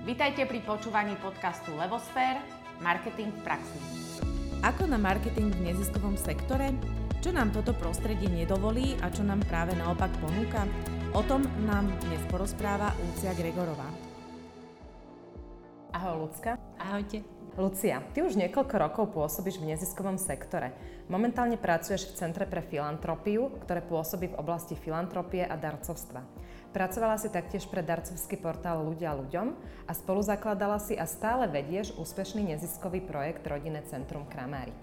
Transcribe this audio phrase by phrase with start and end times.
[0.00, 2.40] Vítajte pri počúvaní podcastu Levosfér–
[2.80, 3.78] Marketing v praxi.
[4.64, 6.72] Ako na marketing v neziskovom sektore?
[7.20, 10.64] Čo nám toto prostredie nedovolí a čo nám práve naopak ponúka?
[11.12, 13.92] O tom nám dnes porozpráva Lucia Gregorová.
[15.92, 16.56] Ahoj Lucka.
[16.80, 17.20] Ahojte.
[17.60, 20.72] Lucia, ty už niekoľko rokov pôsobíš v neziskovom sektore.
[21.12, 26.24] Momentálne pracuješ v Centre pre filantropiu, ktoré pôsobí v oblasti filantropie a darcovstva.
[26.70, 29.58] Pracovala si taktiež pre darcovský portál Ľudia ľuďom
[29.90, 34.78] a spolu zakladala si a stále vedieš úspešný neziskový projekt Rodinné centrum Kramárik.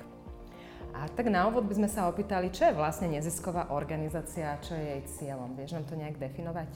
[0.92, 4.76] A tak na úvod by sme sa opýtali, čo je vlastne nezisková organizácia a čo
[4.76, 5.56] je jej cieľom.
[5.56, 6.68] Vieš nám to nejak definovať?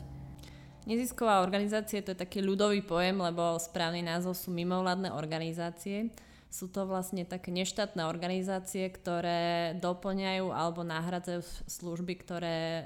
[0.87, 6.07] Nezisková organizácia to je taký ľudový pojem, lebo správny názov sú mimovládne organizácie.
[6.47, 12.83] Sú to vlastne také neštátne organizácie, ktoré doplňajú alebo nahradzajú služby, ktoré e,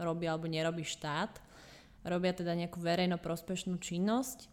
[0.00, 1.36] robí alebo nerobí štát.
[2.00, 4.48] Robia teda nejakú verejno prospešnú činnosť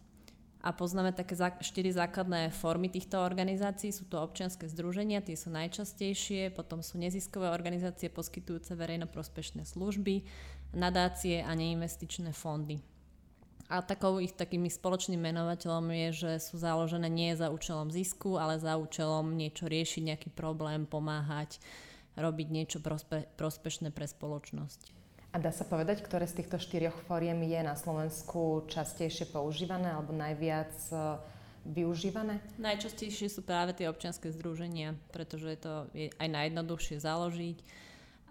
[0.58, 3.94] a poznáme také štyri základné formy týchto organizácií.
[3.94, 10.26] Sú to občianske združenia, tie sú najčastejšie, potom sú neziskové organizácie poskytujúce verejno prospešné služby,
[10.74, 12.82] nadácie a neinvestičné fondy.
[13.68, 18.56] A takou ich takými spoločným menovateľom je, že sú založené nie za účelom zisku, ale
[18.56, 21.60] za účelom niečo riešiť, nejaký problém, pomáhať,
[22.16, 24.97] robiť niečo prospe, prospešné pre spoločnosť.
[25.38, 30.10] A dá sa povedať, ktoré z týchto štyroch fóriem je na Slovensku častejšie používané alebo
[30.10, 30.98] najviac e,
[31.62, 32.42] využívané?
[32.58, 37.54] Najčastejšie sú práve tie občianske združenia, pretože je to je aj najjednoduchšie založiť,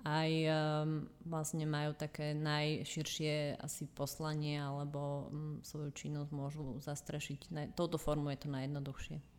[0.03, 7.39] aj um, vlastne majú také najširšie asi poslanie alebo um, svoju činnosť môžu zastrešiť.
[7.55, 9.36] Ne, touto formu je to najjednoduchšie.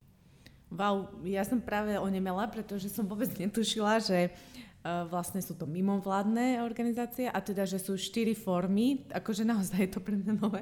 [0.68, 6.60] Wow, ja som práve onemela, pretože som vôbec netušila, že uh, vlastne sú to mimovládne
[6.60, 10.60] organizácie a teda, že sú štyri formy, akože naozaj je to pre mňa nové.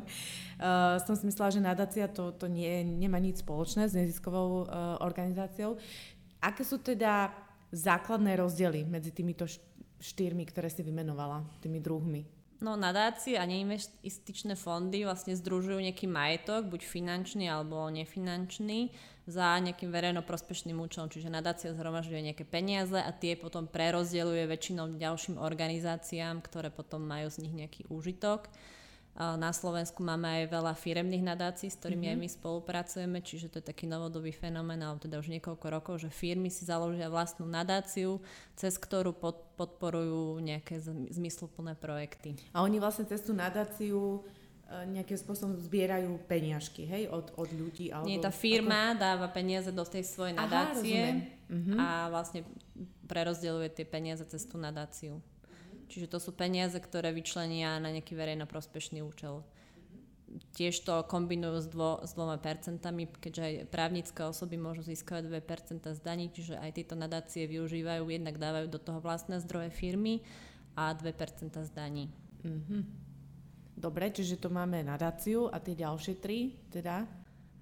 [0.62, 5.02] Uh, som si myslela, že nadácia to, to nie, nemá nič spoločné s neziskovou uh,
[5.02, 5.74] organizáciou.
[6.38, 7.34] Aké sú teda
[7.74, 9.42] základné rozdiely medzi týmito
[9.98, 12.35] štyrmi, ktoré si vymenovala, tými druhmi?
[12.56, 18.96] No nadácie a neinvestičné fondy vlastne združujú nejaký majetok, buď finančný alebo nefinančný,
[19.26, 21.10] za nejakým verejnoprospešným účelom.
[21.10, 27.26] Čiže nadácia zhromažďuje nejaké peniaze a tie potom prerozdeľuje väčšinou ďalším organizáciám, ktoré potom majú
[27.28, 28.46] z nich nejaký úžitok.
[29.16, 32.20] Na Slovensku máme aj veľa firemných nadácií, s ktorými mm-hmm.
[32.20, 36.12] aj my spolupracujeme, čiže to je taký novodobý fenomén, ale teda už niekoľko rokov, že
[36.12, 38.20] firmy si založia vlastnú nadáciu,
[38.60, 40.84] cez ktorú pod, podporujú nejaké
[41.16, 42.36] zmysluplné projekty.
[42.52, 44.20] A oni vlastne cez tú nadáciu
[44.68, 47.88] e, nejakým spôsobom zbierajú peniažky, hej, od, od ľudí?
[47.88, 49.00] Alebo Nie, tá firma ako...
[49.00, 51.76] dáva peniaze do tej svojej nadácie Aha, uh-huh.
[51.80, 52.44] a vlastne
[53.08, 55.24] prerozdeľuje tie peniaze cez tú nadáciu.
[55.86, 59.46] Čiže to sú peniaze, ktoré vyčlenia na nejaký verejno prospešný účel.
[60.58, 65.86] Tiež to kombinujú s, dvo, s dvoma percentami, keďže aj právnické osoby môžu získať 2%
[65.86, 70.26] z daní, čiže aj tieto nadácie využívajú, jednak dávajú do toho vlastné zdroje firmy
[70.74, 72.10] a 2% z daní.
[72.42, 72.82] Mm-hmm.
[73.76, 77.06] Dobre, čiže to máme nadáciu a tie ďalšie tri teda?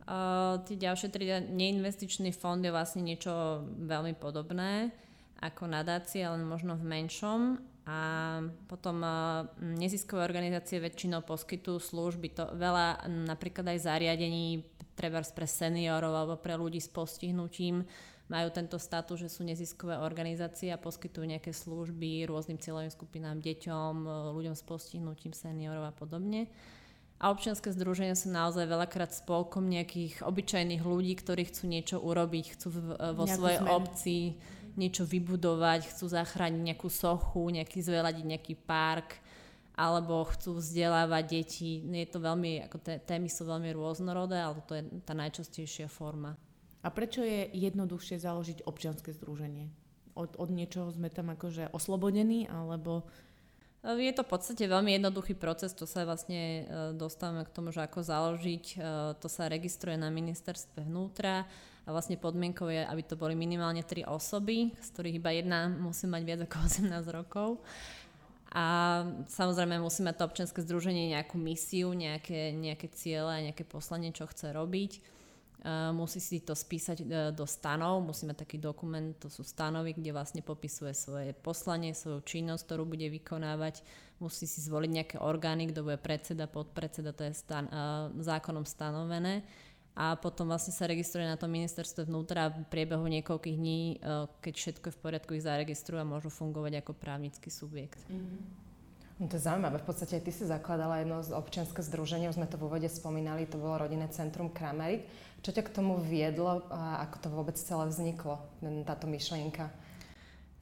[0.04, 4.92] Uh, tie ďalšie tri, neinvestičný fond je vlastne niečo veľmi podobné
[5.44, 7.40] ako nadácia, len možno v menšom
[7.84, 9.04] a potom
[9.60, 14.64] neziskové organizácie väčšinou poskytujú služby, to veľa napríklad aj zariadení
[14.96, 17.84] treba pre seniorov alebo pre ľudí s postihnutím
[18.24, 23.94] majú tento status, že sú neziskové organizácie a poskytujú nejaké služby rôznym cieľovým skupinám, deťom,
[24.32, 26.48] ľuďom s postihnutím, seniorov a podobne.
[27.20, 32.68] A občianske združenia sú naozaj veľakrát spolkom nejakých obyčajných ľudí, ktorí chcú niečo urobiť, chcú
[33.12, 33.76] vo svojej zmenu.
[33.76, 34.16] obci
[34.74, 39.22] niečo vybudovať, chcú zachrániť nejakú sochu, nejaký zveladiť nejaký park,
[39.74, 41.82] alebo chcú vzdelávať deti.
[41.82, 46.38] Je to veľmi, ako té, témy sú veľmi rôznorodé, ale to je tá najčastejšia forma.
[46.84, 49.72] A prečo je jednoduchšie založiť občianske združenie?
[50.14, 53.02] Od, od niečoho sme tam akože oslobodení, alebo...
[53.84, 56.62] Je to v podstate veľmi jednoduchý proces, to sa vlastne e,
[56.96, 58.64] dostávame k tomu, že ako založiť.
[58.72, 58.76] E,
[59.20, 61.44] to sa registruje na ministerstve vnútra
[61.84, 66.08] a vlastne podmienkou je, aby to boli minimálne tri osoby, z ktorých iba jedna musí
[66.08, 67.60] mať viac ako 18 rokov.
[68.54, 68.64] A
[69.28, 74.54] samozrejme musí mať to občianske združenie nejakú misiu, nejaké, nejaké ciele, nejaké poslanie, čo chce
[74.54, 75.12] robiť.
[75.64, 79.96] Uh, musí si to spísať uh, do stanov, musí mať taký dokument, to sú stanovy,
[79.96, 83.80] kde vlastne popisuje svoje poslanie, svoju činnosť, ktorú bude vykonávať.
[84.20, 89.40] Musí si zvoliť nejaké orgány, kto bude predseda, podpredseda, to je stan- uh, zákonom stanovené
[89.94, 94.54] a potom vlastne sa registruje na tom ministerstve vnútra v priebehu niekoľkých dní, e, keď
[94.58, 98.02] všetko je v poriadku, ich zaregistrujú a môžu fungovať ako právnický subjekt.
[98.10, 98.64] Mm-hmm.
[99.22, 99.78] No to je zaujímavé.
[99.78, 103.46] V podstate ty si zakladala jedno z občianske združenie, už sme to v úvode spomínali,
[103.46, 105.06] to bolo rodinné centrum Kramerik.
[105.46, 108.42] Čo ťa k tomu viedlo a ako to vôbec celé vzniklo,
[108.82, 109.70] táto myšlienka?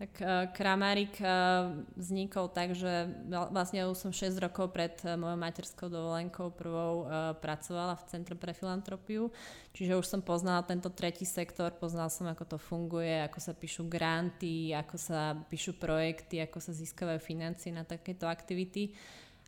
[0.00, 5.38] Tak uh, Kramárik uh, vznikol tak, že vlastne už som 6 rokov pred uh, mojou
[5.38, 7.06] materskou dovolenkou prvou
[7.38, 9.30] pracovala v Centre pre filantropiu,
[9.76, 13.86] čiže už som poznala tento tretí sektor, poznala som, ako to funguje, ako sa píšu
[13.86, 18.96] granty, ako sa píšu projekty, ako sa získavajú financie na takéto aktivity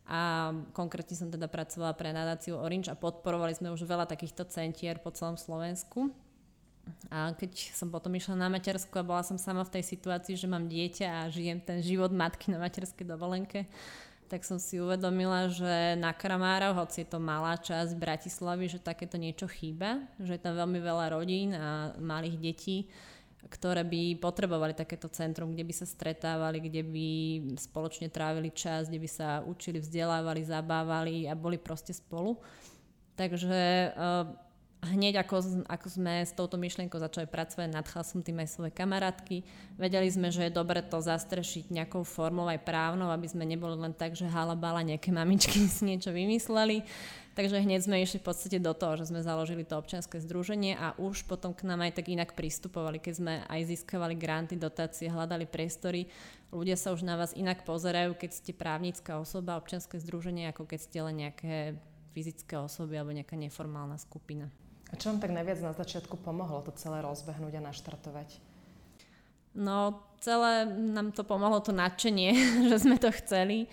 [0.04, 5.00] a konkrétne som teda pracovala pre nadáciu Orange a podporovali sme už veľa takýchto centier
[5.00, 6.12] po celom Slovensku.
[7.08, 10.50] A keď som potom išla na matersku a bola som sama v tej situácii, že
[10.50, 13.70] mám dieťa a žijem ten život matky na materskej dovolenke,
[14.28, 19.20] tak som si uvedomila, že na Kramárov, hoci je to malá časť Bratislavy, že takéto
[19.20, 22.90] niečo chýba, že je tam veľmi veľa rodín a malých detí,
[23.46, 27.08] ktoré by potrebovali takéto centrum, kde by sa stretávali, kde by
[27.60, 32.40] spoločne trávili čas, kde by sa učili, vzdelávali, zabávali a boli proste spolu.
[33.14, 34.26] Takže uh,
[34.84, 39.42] hneď ako, ako sme s touto myšlienkou začali pracovať, nadchala som tým aj svoje kamarátky.
[39.80, 43.96] Vedeli sme, že je dobre to zastrešiť nejakou formou aj právnou, aby sme neboli len
[43.96, 46.84] tak, že halabala nejaké mamičky si niečo vymysleli.
[47.34, 50.94] Takže hneď sme išli v podstate do toho, že sme založili to občianske združenie a
[51.02, 55.42] už potom k nám aj tak inak pristupovali, keď sme aj získavali granty, dotácie, hľadali
[55.50, 56.06] priestory.
[56.54, 60.78] Ľudia sa už na vás inak pozerajú, keď ste právnická osoba, občianske združenie, ako keď
[60.78, 61.74] ste len nejaké
[62.14, 64.46] fyzické osoby alebo nejaká neformálna skupina.
[64.94, 68.38] A čo vám tak najviac na začiatku pomohlo to celé rozbehnúť a naštartovať?
[69.58, 72.30] No, celé nám to pomohlo to nadšenie,
[72.70, 73.66] že sme to chceli.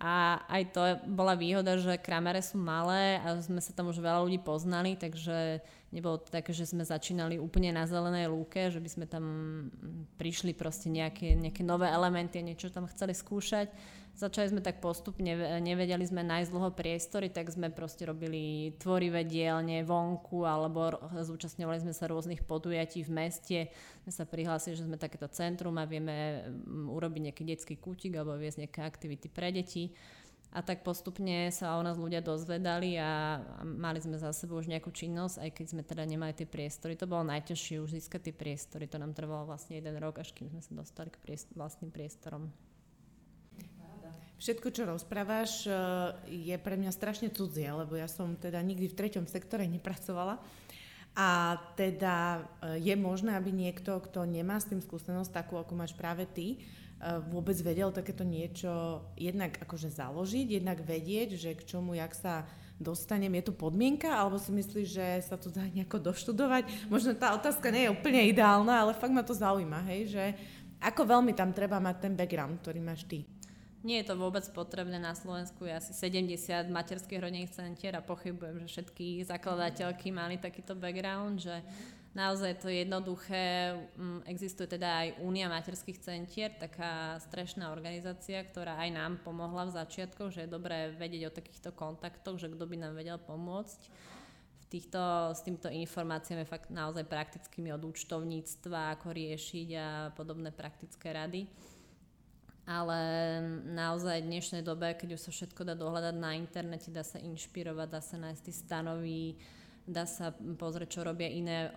[0.00, 0.82] A aj to
[1.12, 5.60] bola výhoda, že kramere sú malé a sme sa tam už veľa ľudí poznali, takže
[5.92, 9.24] nebolo to také, že sme začínali úplne na zelenej lúke, že by sme tam
[10.16, 13.68] prišli proste nejaké, nejaké nové elementy a niečo tam chceli skúšať
[14.12, 15.32] Začali sme tak postupne,
[15.64, 21.96] nevedeli sme nájsť dlho priestory, tak sme proste robili tvorivé dielne vonku alebo zúčastňovali sme
[21.96, 23.58] sa rôznych podujatí v meste.
[24.04, 28.36] Sme sa prihlásili, že sme takéto centrum a vieme mm, urobiť nejaký detský kútik alebo
[28.36, 29.96] viesť nejaké aktivity pre deti.
[30.52, 34.92] A tak postupne sa o nás ľudia dozvedali a mali sme za sebou už nejakú
[34.92, 37.00] činnosť, aj keď sme teda nemali tie priestory.
[37.00, 38.84] To bolo najťažšie už získať tie priestory.
[38.92, 42.52] To nám trvalo vlastne jeden rok, až kým sme sa dostali k priest- vlastným priestorom.
[44.42, 45.72] Všetko, čo rozprávaš, e,
[46.50, 50.42] je pre mňa strašne cudzie, lebo ja som teda nikdy v treťom sektore nepracovala.
[51.14, 55.94] A teda e, je možné, aby niekto, kto nemá s tým skúsenosť takú, ako máš
[55.94, 61.94] práve ty, e, vôbec vedel takéto niečo jednak akože založiť, jednak vedieť, že k čomu,
[61.94, 62.42] jak sa
[62.82, 66.90] dostanem, je to podmienka, alebo si myslíš, že sa to dá nejako doštudovať?
[66.90, 70.24] Možno tá otázka nie je úplne ideálna, ale fakt ma to zaujíma, hej, že
[70.82, 73.22] ako veľmi tam treba mať ten background, ktorý máš ty?
[73.82, 78.62] Nie je to vôbec potrebné na Slovensku, je asi 70 materských rodinných centier a pochybujem,
[78.62, 81.66] že všetky zakladateľky mali takýto background, že
[82.14, 83.74] naozaj to je jednoduché.
[83.98, 89.74] Mm, existuje teda aj Únia materských centier, taká strešná organizácia, ktorá aj nám pomohla v
[89.74, 93.90] začiatkoch, že je dobré vedieť o takýchto kontaktoch, že kto by nám vedel pomôcť.
[94.70, 101.50] Týchto, s týmto informáciami fakt naozaj praktickými od účtovníctva, ako riešiť a podobné praktické rady
[102.62, 103.00] ale
[103.74, 107.88] naozaj v dnešnej dobe, keď už sa všetko dá dohľadať na internete, dá sa inšpirovať,
[107.90, 109.34] dá sa nájsť tie stanovy,
[109.82, 111.74] dá sa pozrieť, čo robia iné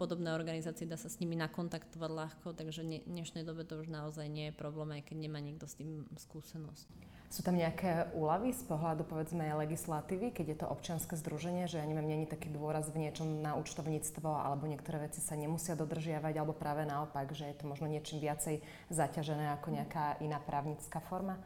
[0.00, 4.24] podobné organizácie, dá sa s nimi nakontaktovať ľahko, takže v dnešnej dobe to už naozaj
[4.24, 6.88] nie je problém, aj keď nemá nikto s tým skúsenosť.
[7.32, 11.88] Sú tam nejaké úlavy z pohľadu povedzme legislatívy, keď je to občianske združenie, že ja
[11.88, 16.52] neviem, není taký dôraz v niečom na účtovníctvo alebo niektoré veci sa nemusia dodržiavať alebo
[16.52, 18.60] práve naopak, že je to možno niečím viacej
[18.92, 21.40] zaťažené ako nejaká iná právnická forma?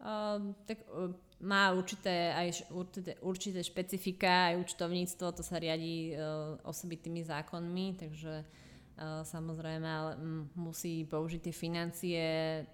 [0.00, 1.12] Uh, tak uh,
[1.44, 8.40] má určité, aj určité, určité špecifika, aj účtovníctvo, to sa riadi uh, osobitými zákonmi, takže
[8.98, 10.12] samozrejme, ale
[10.58, 12.22] musí použiť tie financie.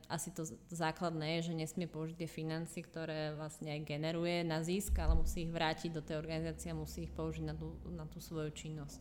[0.08, 4.96] Asi to základné je, že nesmie použiť tie financie, ktoré vlastne aj generuje na zisk,
[5.04, 8.24] ale musí ich vrátiť do tej organizácie a musí ich použiť na tú, na tú
[8.24, 9.00] svoju činnosť.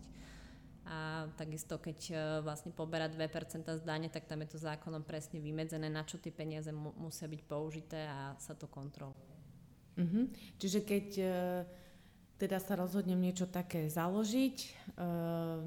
[0.83, 3.15] A takisto, keď e, vlastne poberá 2%
[3.63, 7.23] z dane, tak tam je to zákonom presne vymedzené, na čo tie peniaze mu, musia
[7.23, 9.31] byť použité a sa to kontroluje.
[9.95, 10.27] Uh-huh.
[10.59, 11.29] Čiže keď uh,
[12.35, 14.57] teda sa rozhodnem niečo také založiť,
[14.97, 15.61] uh,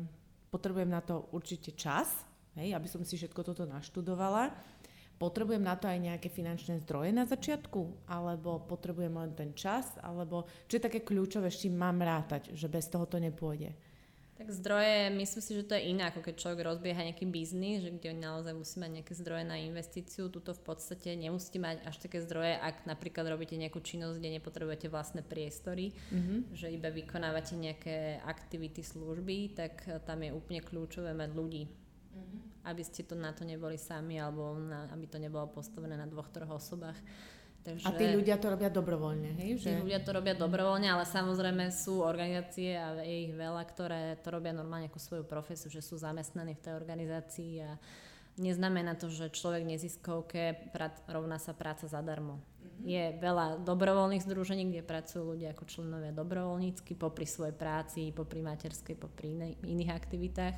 [0.51, 2.09] potrebujem na to určite čas,
[2.57, 4.51] hej, aby som si všetko toto naštudovala.
[5.17, 10.45] Potrebujem na to aj nejaké finančné zdroje na začiatku, alebo potrebujem len ten čas, alebo
[10.69, 13.73] čo je také kľúčové, s čím mám rátať, že bez toho to nepôjde?
[14.37, 17.89] Tak zdroje, myslím si, že to je iné, ako keď človek rozbieha nejaký biznis, že
[17.89, 20.29] kde naozaj musí mať nejaké zdroje na investíciu.
[20.29, 24.93] Tuto v podstate nemusíte mať až také zdroje, ak napríklad robíte nejakú činnosť, kde nepotrebujete
[24.93, 26.53] vlastné priestory, mm-hmm.
[26.53, 31.65] že iba vykonávate nejaké aktivity, služby, tak tam je úplne kľúčové mať ľudí.
[31.65, 32.69] Mm-hmm.
[32.69, 36.29] Aby ste to na to neboli sami, alebo na, aby to nebolo postavené na dvoch,
[36.29, 37.01] troch osobách.
[37.67, 39.59] Takže, a tí ľudia to robia dobrovoľne, hej?
[39.59, 39.67] Že...
[39.67, 44.31] Tí ľudia to robia dobrovoľne, ale samozrejme sú organizácie a je ich veľa, ktoré to
[44.31, 47.75] robia normálne ako svoju profesiu, že sú zamestnaní v tej organizácii a
[48.39, 50.71] neznamená to, že človek neziskovke
[51.11, 52.39] rovná sa práca zadarmo.
[52.39, 52.87] Mm-hmm.
[52.87, 58.95] Je veľa dobrovoľných združení, kde pracujú ľudia ako členovia dobrovoľnícky, popri svojej práci, popri materskej,
[58.95, 60.55] popri iných aktivitách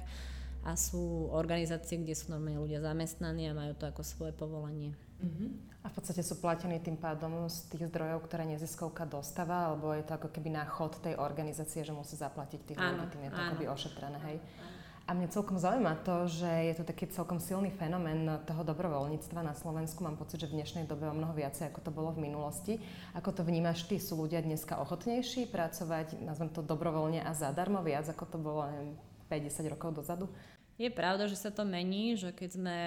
[0.68, 4.92] a sú organizácie, kde sú normálne ľudia zamestnaní a majú to ako svoje povolanie.
[5.18, 5.50] Uh-huh.
[5.82, 10.04] A v podstate sú platení tým pádom z tých zdrojov, ktoré neziskovka dostáva, alebo je
[10.04, 13.40] to ako keby na chod tej organizácie, že musí zaplatiť tých ľudí, tým je to
[13.40, 14.36] akoby ošetrené, hej?
[15.08, 19.56] A mňa celkom zaujíma to, že je to taký celkom silný fenomén toho dobrovoľníctva na
[19.56, 20.04] Slovensku.
[20.04, 22.76] Mám pocit, že v dnešnej dobe o mnoho viacej, ako to bolo v minulosti.
[23.16, 23.96] Ako to vnímaš ty?
[23.96, 29.00] Sú ľudia dneska ochotnejší pracovať, nazvem to dobrovoľne a zadarmo viac, ako to bolo neviem,
[29.32, 30.28] 50 rokov dozadu?
[30.78, 32.78] Je pravda, že sa to mení, že keď sme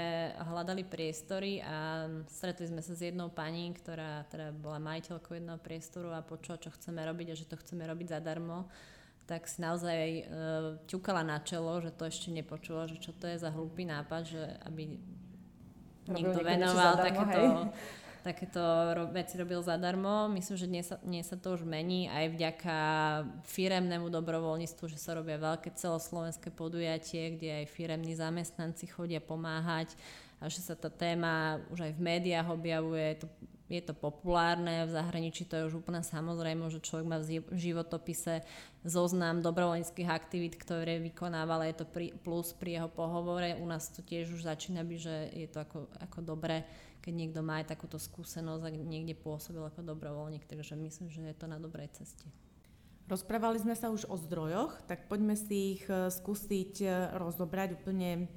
[0.47, 6.15] hľadali priestory a stretli sme sa s jednou pani, ktorá teda bola majiteľkou jedného priestoru
[6.15, 8.71] a počula, čo chceme robiť a že to chceme robiť zadarmo,
[9.27, 10.23] tak si naozaj e,
[10.87, 14.39] ťukala na čelo, že to ešte nepočula, že čo to je za hlúpy nápad, že
[14.71, 14.95] aby
[16.07, 17.75] niekto venoval takéto,
[18.21, 18.61] takéto
[19.09, 20.29] veci robil zadarmo.
[20.29, 22.77] Myslím, že dnes dnes sa to už mení aj vďaka
[23.49, 29.97] firemnému dobrovoľníctvu, že sa robia veľké celoslovenské podujatie, kde aj firemní zamestnanci chodia pomáhať
[30.41, 33.03] a že sa tá téma už aj v médiách objavuje.
[33.13, 33.27] Je to,
[33.71, 38.43] je to populárne, v zahraničí to je už úplne samozrejme, že človek má v životopise
[38.83, 41.85] zoznam dobrovoľníckých aktivít, ktoré vykonával, je to
[42.19, 43.55] plus pri jeho pohovore.
[43.55, 46.67] U nás to tiež už začína byť, že je to ako, ako dobre
[47.01, 51.33] keď niekto má aj takúto skúsenosť a niekde pôsobil ako dobrovoľník, takže myslím, že je
[51.33, 52.29] to na dobrej ceste.
[53.09, 56.87] Rozprávali sme sa už o zdrojoch, tak poďme si ich e, skúsiť e,
[57.17, 58.29] rozobrať úplne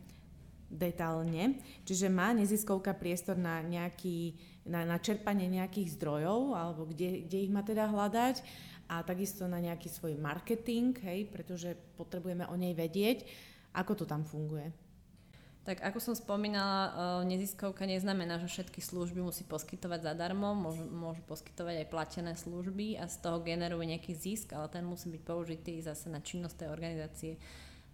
[0.73, 1.63] detálne.
[1.87, 4.35] Čiže má neziskovka priestor na, nejaký,
[4.65, 8.41] na, na čerpanie nejakých zdrojov, alebo kde, kde ich má teda hľadať
[8.89, 13.25] a takisto na nejaký svoj marketing, hej, pretože potrebujeme o nej vedieť,
[13.73, 14.73] ako to tam funguje.
[15.65, 16.93] Tak ako som spomínala,
[17.25, 23.01] e, neziskovka neznamená, že všetky služby musí poskytovať zadarmo, môžu, môžu poskytovať aj platené služby
[23.01, 26.69] a z toho generuje nejaký zisk, ale ten musí byť použitý zase na činnosť tej
[26.69, 27.33] organizácie.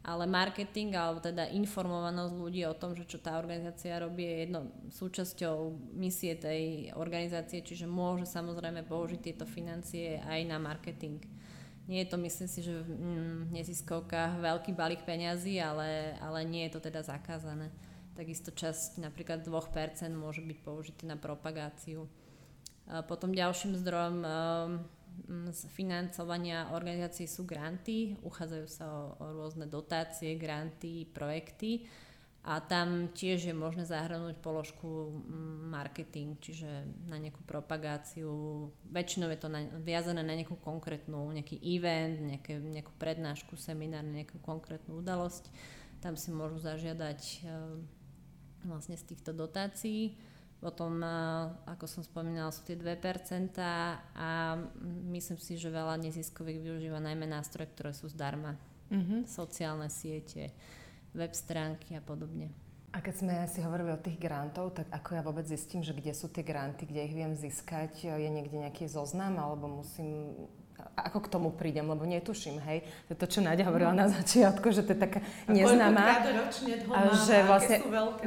[0.00, 4.60] Ale marketing alebo teda informovanosť ľudí o tom, že čo tá organizácia robí je jedno
[4.88, 11.20] súčasťou misie tej organizácie, čiže môže samozrejme použiť tieto financie aj na marketing.
[11.84, 16.64] Nie je to, myslím si, že v mm, neziskovkách veľký balík peňazí, ale, ale nie
[16.64, 17.68] je to teda zakázané.
[18.16, 19.52] Takisto časť napríklad 2%
[20.16, 22.08] môže byť použitý na propagáciu.
[23.06, 24.16] Potom ďalším zdrojom
[25.30, 28.18] um, financovania organizácií sú granty.
[28.26, 31.86] Uchádzajú sa o, o rôzne dotácie, granty, projekty
[32.40, 38.32] a tam tiež je možné zahrnúť položku mm, marketing, čiže na nejakú propagáciu.
[38.88, 44.40] Väčšinou je to na, viazané na nejakú konkrétnu, nejaký event, nejaké, nejakú prednášku, seminár, nejakú
[44.40, 45.52] konkrétnu udalosť.
[46.00, 47.38] Tam si môžu zažiadať e,
[48.64, 50.16] vlastne z týchto dotácií.
[50.60, 51.08] Potom, e,
[51.64, 53.56] ako som spomínala, sú tie 2%
[54.12, 54.60] a
[55.08, 58.60] myslím si, že veľa neziskových využíva najmä nástroje, ktoré sú zdarma.
[58.92, 59.24] Mm-hmm.
[59.24, 60.52] Sociálne siete,
[61.16, 62.52] web stránky a podobne.
[62.90, 66.10] A keď sme si hovorili o tých grantov, tak ako ja vôbec zistím, že kde
[66.10, 68.18] sú tie granty, kde ich viem získať?
[68.18, 70.50] Je niekde nejaký zoznam, alebo musím
[70.96, 72.84] ako k tomu prídem, lebo netuším, hej.
[73.10, 76.24] To to, čo Nadia hovorila na začiatku, že to je taká neznáma.
[76.90, 77.76] A že vlastne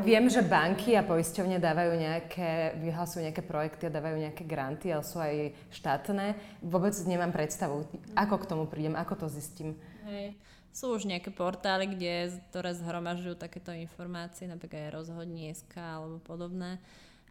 [0.01, 5.03] viem, že banky a poisťovne dávajú nejaké, vyhlasujú nejaké projekty a dávajú nejaké granty, ale
[5.03, 6.37] sú aj štátne.
[6.63, 9.75] Vôbec nemám predstavu, ako k tomu prídem, ako to zistím.
[10.07, 10.37] Hej.
[10.73, 16.81] Sú už nejaké portály, kde, ktoré zhromažďujú takéto informácie, napríklad aj rozhodní.sk alebo podobné,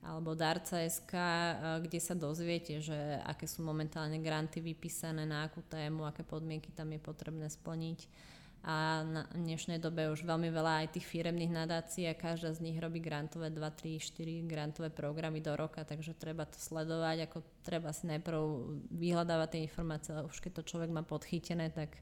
[0.03, 1.55] alebo Darca.sk, eh,
[1.87, 6.91] kde sa dozviete, že aké sú momentálne granty vypísané, na akú tému, aké podmienky tam
[6.91, 8.11] je potrebné splniť.
[8.63, 12.79] A na dnešnej dobe už veľmi veľa aj tých firemných nadácií a každá z nich
[12.79, 17.91] robí grantové 2, 3, 4 grantové programy do roka, takže treba to sledovať, ako treba
[17.91, 18.39] si najprv
[18.95, 21.99] vyhľadávať tie informácie, ale už keď to človek má podchytené, tak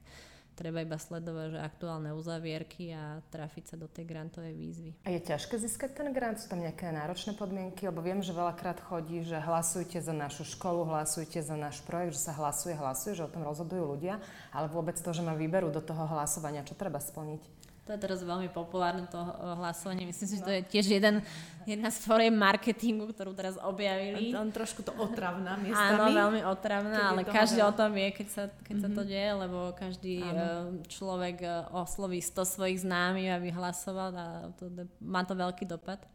[0.55, 4.91] treba iba sledovať, že aktuálne uzavierky a trafiť sa do tej grantovej výzvy.
[5.07, 6.37] A je ťažké získať ten grant?
[6.39, 7.87] Sú tam nejaké náročné podmienky?
[7.87, 12.27] Lebo viem, že veľakrát chodí, že hlasujte za našu školu, hlasujte za náš projekt, že
[12.29, 14.19] sa hlasuje, hlasuje, že o tom rozhodujú ľudia,
[14.51, 17.60] ale vôbec to, že ma vyberú do toho hlasovania, čo treba splniť?
[17.89, 19.17] To je teraz veľmi populárne to
[19.57, 20.05] hlasovanie.
[20.05, 21.25] Myslím si, že to je tiež jeden,
[21.65, 24.29] jedna z foriem marketingu, ktorú teraz objavili.
[24.37, 25.97] On, on trošku to otravná miestami.
[25.97, 28.85] Áno, veľmi otravná, ale každý o tom vie, keď sa, keď mm-hmm.
[28.85, 29.09] sa to mhm.
[29.09, 30.29] deje, lebo každý Áno.
[30.29, 34.27] Eh, človek eh, osloví 100 svojich známych, aby hlasoval a
[34.61, 34.69] to,
[35.01, 36.05] má to veľký dopad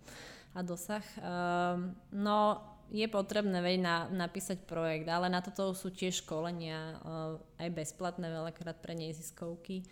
[0.54, 1.04] a dosah.
[1.18, 2.62] Um, no,
[2.94, 7.02] je potrebné veď na, napísať projekt, ale na toto sú tiež školenia,
[7.58, 9.82] aj bezplatné veľakrát pre neziskovky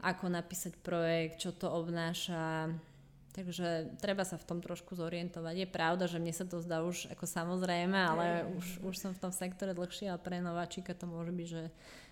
[0.00, 2.72] ako napísať projekt, čo to obnáša.
[3.30, 5.54] Takže treba sa v tom trošku zorientovať.
[5.54, 9.22] Je pravda, že mne sa to zdá už ako samozrejme, ale už, už som v
[9.22, 11.62] tom sektore dlhšie a pre nováčika to môže byť, že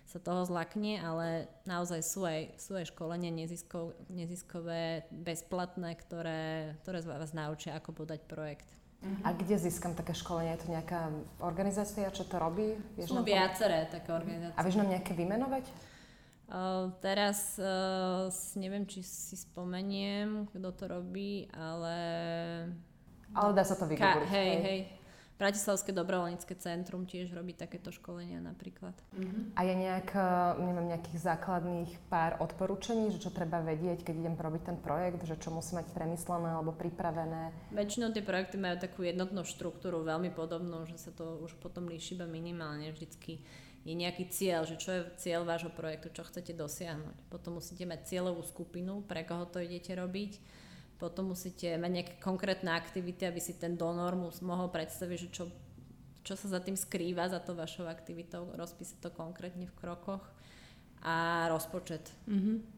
[0.09, 7.05] sa toho zlakne, ale naozaj sú aj, sú aj školenia neziskov, neziskové, bezplatné, ktoré, ktoré
[7.05, 8.71] vás naučia, ako podať projekt.
[9.23, 10.59] A kde získam také školenie?
[10.59, 12.75] Je to nejaká organizácia, čo to robí?
[12.99, 14.59] Vieš sú viaceré také organizácie.
[14.59, 15.71] A vieš nám nejaké vymenovať?
[16.49, 21.97] Uh, teraz uh, neviem, či si spomeniem, kto to robí, ale...
[23.37, 24.25] Ale dá sa to vygoogliť.
[24.25, 24.81] Ka- hej, hej.
[25.39, 28.97] Bratislavské dobrovoľnícke centrum tiež robí takéto školenia napríklad.
[29.15, 29.55] Uh-huh.
[29.55, 30.11] A je nejak,
[30.59, 35.39] neviem, nejakých základných pár odporúčení, že čo treba vedieť, keď idem robiť ten projekt, že
[35.39, 37.55] čo musí mať premyslené alebo pripravené?
[37.71, 42.19] Väčšinou tie projekty majú takú jednotnú štruktúru, veľmi podobnú, že sa to už potom líši
[42.19, 43.39] iba minimálne vždycky
[43.89, 47.33] je nejaký cieľ, že čo je cieľ vášho projektu, čo chcete dosiahnuť.
[47.33, 50.37] Potom musíte mať cieľovú skupinu, pre koho to idete robiť.
[51.01, 54.13] Potom musíte mať nejaké konkrétne aktivity, aby si ten donor
[54.45, 55.45] mohol predstaviť, že čo,
[56.21, 60.21] čo sa za tým skrýva, za to vašou aktivitou, rozpísať to konkrétne v krokoch
[61.01, 62.13] a rozpočet.
[62.29, 62.78] Mm-hmm.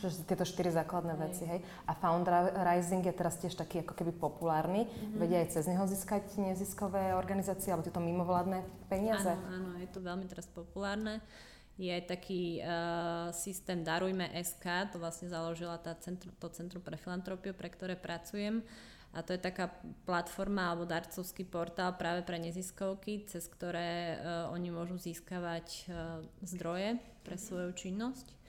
[0.00, 1.22] Čiže tieto štyri základné hej.
[1.24, 1.60] veci, hej.
[1.88, 4.84] A fundraising je teraz tiež taký ako keby populárny.
[4.86, 5.18] Mm-hmm.
[5.18, 8.60] Vedia aj cez neho získať neziskové organizácie alebo tieto mimovládne
[8.92, 9.32] peniaze?
[9.32, 11.24] Áno, áno, je to veľmi teraz populárne.
[11.80, 17.00] Je aj taký uh, systém Darujme SK, to vlastne založila tá centru, to Centrum pre
[17.00, 18.60] filantropiu, pre ktoré pracujem.
[19.10, 19.72] A to je taká
[20.06, 27.00] platforma alebo darcovský portál práve pre neziskovky, cez ktoré uh, oni môžu získavať uh, zdroje
[27.24, 28.39] pre svoju činnosť.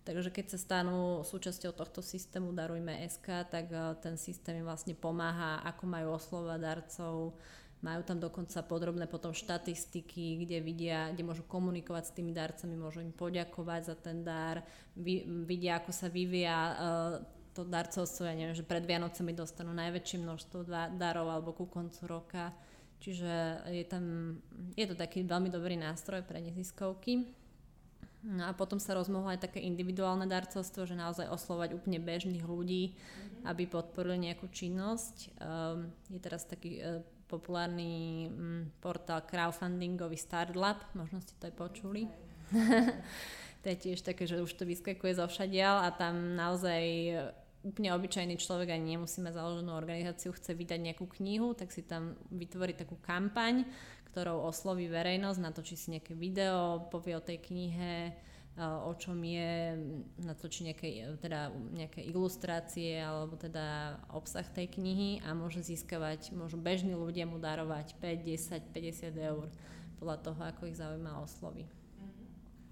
[0.00, 4.96] Takže keď sa stanú súčasťou tohto systému Darujme SK, tak eh, ten systém im vlastne
[4.96, 7.36] pomáha, ako majú oslovať darcov,
[7.80, 13.00] majú tam dokonca podrobné potom štatistiky, kde vidia, kde môžu komunikovať s tými darcami, môžu
[13.00, 14.60] im poďakovať za ten dar,
[14.96, 16.76] vidia, ako sa vyvíja uh,
[17.56, 22.52] to darcovstvo, ja neviem, že pred Vianocami dostanú najväčšie množstvo darov alebo ku koncu roka.
[23.00, 24.36] Čiže je tam,
[24.76, 27.39] je to taký veľmi dobrý nástroj pre neziskovky.
[28.20, 32.92] No a potom sa rozmohlo aj také individuálne darcovstvo, že naozaj oslovať úplne bežných ľudí,
[32.92, 33.48] mm-hmm.
[33.48, 35.40] aby podporili nejakú činnosť.
[35.40, 37.00] Um, je teraz taký uh,
[37.32, 42.02] populárny um, portál crowdfundingový Startlab, možno ste to aj počuli.
[43.60, 46.80] To je tiež také, že už to vyskakuje zo všadiaľ a tam naozaj
[47.60, 52.16] úplne obyčajný človek ani nemusí mať založenú organizáciu, chce vydať nejakú knihu, tak si tam
[52.32, 53.68] vytvorí takú kampaň,
[54.10, 58.10] ktorou osloví verejnosť, natočí si nejaké video, povie o tej knihe,
[58.60, 59.78] o čom je,
[60.20, 66.92] natočí nejaké, teda nejaké ilustrácie alebo teda obsah tej knihy a môže získavať, môžu bežní
[66.92, 69.46] ľudia mu darovať 5, 10, 50 eur
[70.02, 71.79] podľa toho, ako ich zaujíma oslovy.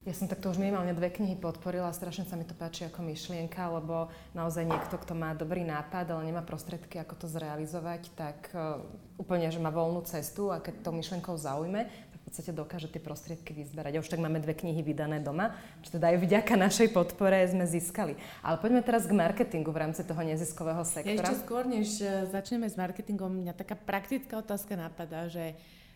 [0.08, 3.60] Ja som takto už minimálne dve knihy podporila, strašne sa mi to páči ako myšlienka,
[3.68, 8.80] lebo naozaj niekto, kto má dobrý nápad, ale nemá prostriedky, ako to zrealizovať, tak uh,
[9.20, 13.04] úplne, že má voľnú cestu a keď to myšlienkou zaujme, tak v podstate dokáže tie
[13.04, 14.00] prostriedky vyzberať.
[14.00, 15.52] A už tak máme dve knihy vydané doma,
[15.84, 18.16] čo teda aj vďaka našej podpore sme získali.
[18.40, 21.20] Ale poďme teraz k marketingu v rámci toho neziskového sektora.
[21.20, 25.52] Ja ešte skôr, než e, začneme s marketingom, mňa taká praktická otázka napadá, že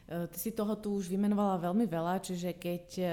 [0.07, 3.11] ty si toho tu už vymenovala veľmi veľa, čiže keď uh,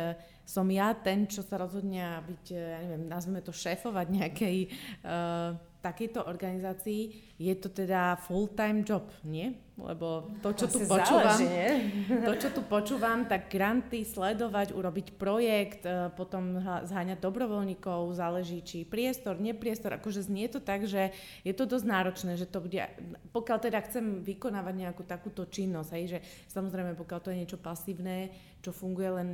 [0.49, 4.57] som ja ten, čo sa rozhodne byť, eh, ja neviem, nazveme to šéfovať nejakej
[5.05, 7.01] uh, takejto organizácii,
[7.39, 9.55] je to teda full-time job, nie?
[9.79, 11.47] Lebo to, čo tu počúvam, záleží,
[12.27, 18.83] to, čo tu počúvam, tak granty sledovať, urobiť projekt, eh, potom zháňať dobrovoľníkov, záleží či
[18.83, 21.15] priestor, nepriestor, akože znie to tak, že
[21.47, 22.83] je to dosť náročné, že to bude,
[23.31, 26.19] pokiaľ teda chcem vykonávať nejakú takúto činnosť, hej, že
[26.51, 29.29] samozrejme pokiaľ to je niečo pasívne, čo funguje len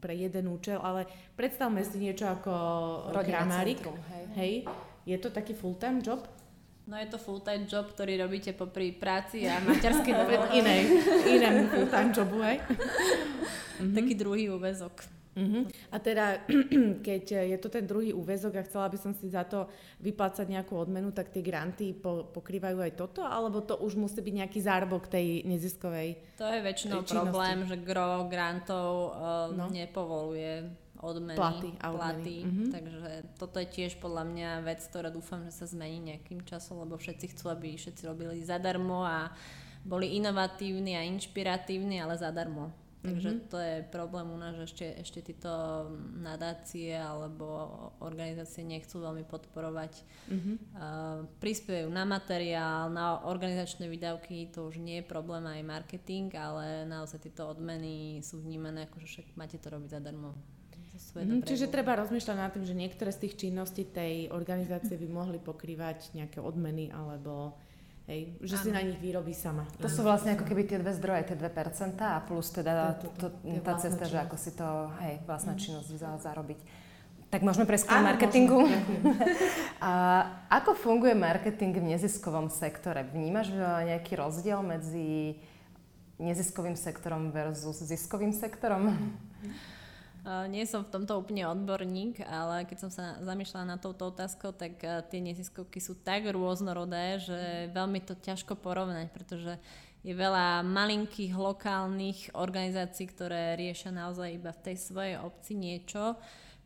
[0.00, 1.04] pre jeden účel, ale
[1.36, 2.52] predstavme si niečo ako
[3.20, 4.24] gramárik, hej.
[4.32, 4.54] hej,
[5.10, 6.22] je to taký full-time job?
[6.86, 10.54] No je to full-time job, ktorý robíte popri práci a materskej dovolenke.
[10.62, 10.82] Inej,
[11.26, 12.58] inému full-time jobu, hej?
[13.98, 15.06] Taký druhý úvezok.
[15.30, 15.62] Uh-huh.
[15.94, 16.42] A teda,
[17.06, 19.70] keď je to ten druhý úvezok a chcela by som si za to
[20.02, 23.22] vyplácať nejakú odmenu, tak tie granty po, pokrývajú aj toto?
[23.22, 27.14] Alebo to už musí byť nejaký zárobok tej neziskovej To je väčšinou činnosti?
[27.14, 29.70] problém, že gro grantov uh, no.
[29.70, 30.66] nepovoluje
[31.00, 31.96] odmeny, platy, a odmeny.
[31.96, 32.36] platy.
[32.44, 32.68] Uh-huh.
[32.70, 33.10] takže
[33.40, 37.36] toto je tiež podľa mňa vec, ktorá dúfam, že sa zmení nejakým časom, lebo všetci
[37.36, 39.32] chcú, aby všetci robili zadarmo a
[39.80, 42.68] boli inovatívni a inšpiratívni, ale zadarmo.
[43.00, 43.48] Takže mm-hmm.
[43.48, 45.48] to je problém u nás, že ešte, ešte títo
[46.20, 47.48] nadácie alebo
[48.04, 50.04] organizácie nechcú veľmi podporovať.
[50.28, 50.56] Mm-hmm.
[50.76, 56.84] Uh, prispievajú na materiál, na organizačné výdavky, to už nie je problém aj marketing, ale
[56.84, 60.36] naozaj tieto odmeny sú vnímané ako, že však máte to robiť zadarmo.
[61.10, 65.38] Mm, čiže treba rozmýšľať nad tým, že niektoré z tých činností tej organizácie by mohli
[65.42, 67.58] pokrývať nejaké odmeny alebo
[68.10, 68.64] Hej, že ano.
[68.66, 69.62] si na nich vyrobí sama.
[69.78, 69.94] To ano.
[69.94, 73.60] sú vlastne ako keby tie dve zdroje, tie 2% a plus teda to, to, to,
[73.62, 74.10] tá cesta, činnosť.
[74.10, 75.60] že ako si to, hej, vlastná mm.
[75.62, 76.58] činnosť za, zarobiť.
[77.30, 78.66] Tak môžeme prejsť k marketingu.
[79.86, 79.92] a
[80.50, 83.06] ako funguje marketing v neziskovom sektore?
[83.06, 85.38] Vnímaš nejaký rozdiel medzi
[86.18, 88.90] neziskovým sektorom versus ziskovým sektorom?
[90.24, 94.76] Nie som v tomto úplne odborník, ale keď som sa zamýšľala na touto otázkou, tak
[95.08, 99.56] tie neziskovky sú tak rôznorodé, že veľmi to ťažko porovnať, pretože
[100.04, 106.16] je veľa malinkých lokálnych organizácií, ktoré riešia naozaj iba v tej svojej obci niečo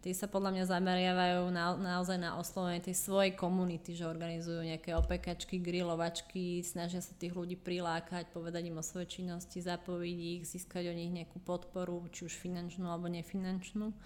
[0.04, 4.92] tí sa podľa mňa zameriavajú na, naozaj na oslovenie tej svojej komunity, že organizujú nejaké
[4.92, 10.92] opekačky, grilovačky, snažia sa tých ľudí prilákať, povedať im o svojej činnosti, zapojiť ich, získať
[10.92, 13.96] o nich nejakú podporu, či už finančnú alebo nefinančnú.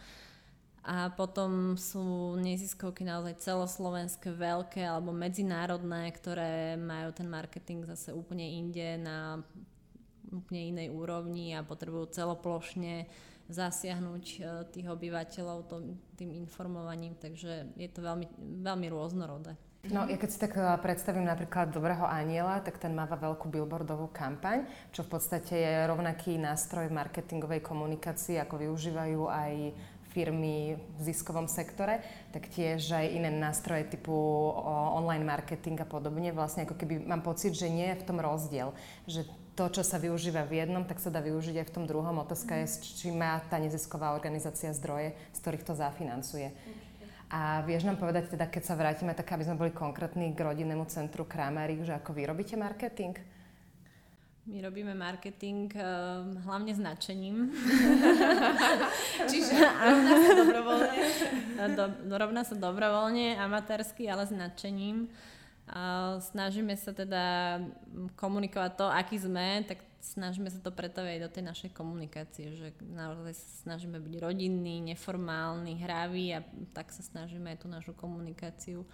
[0.86, 8.46] A potom sú neziskovky naozaj celoslovenské, veľké alebo medzinárodné, ktoré majú ten marketing zase úplne
[8.46, 9.42] inde na
[10.30, 13.10] úplne inej úrovni a potrebujú celoplošne
[13.48, 14.40] zasiahnuť e,
[14.72, 15.58] tých obyvateľov
[16.14, 18.28] tým informovaním, takže je to veľmi,
[18.62, 19.56] veľmi rôznorodé.
[19.88, 24.12] No, ja keď si tak e, predstavím napríklad Dobrého aniela, tak ten máva veľkú billboardovú
[24.12, 29.52] kampaň, čo v podstate je rovnaký nástroj marketingovej komunikácii, ako využívajú aj
[30.12, 32.00] firmy v ziskovom sektore,
[32.32, 34.12] tak tiež aj iné nástroje typu
[34.96, 36.32] online marketing a podobne.
[36.32, 38.72] Vlastne ako keby mám pocit, že nie je v tom rozdiel.
[39.04, 39.28] Že
[39.58, 42.22] to, čo sa využíva v jednom, tak sa dá využiť aj v tom druhom.
[42.22, 46.54] Otázka je, či má tá nezisková organizácia zdroje, z ktorých to zafinancuje.
[47.28, 50.86] A vieš nám povedať teda, keď sa vrátime, tak aby sme boli konkrétni k rodinnému
[50.86, 53.18] centru Kramerik, že ako vy robíte marketing?
[54.48, 57.52] My robíme marketing uh, hlavne značením.
[59.30, 60.98] Čiže rovná sa dobrovoľne.
[61.76, 61.84] Do,
[62.16, 65.12] rovná sa dobrovoľne, amatérsky, ale značením.
[66.18, 67.58] Snažíme sa teda
[68.16, 73.34] komunikovať to, aký sme, tak snažíme sa to pretaviť do tej našej komunikácie, že naozaj
[73.36, 76.40] sa snažíme byť rodinný, neformálny, hravý a
[76.72, 78.88] tak sa snažíme aj tú našu komunikáciu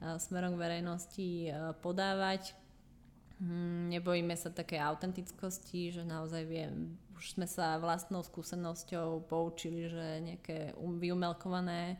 [0.00, 1.28] smerom k verejnosti
[1.80, 2.52] podávať.
[3.40, 10.20] Hm, nebojíme sa také autentickosti, že naozaj viem, už sme sa vlastnou skúsenosťou poučili, že
[10.20, 11.96] nejaké um, vyumelkované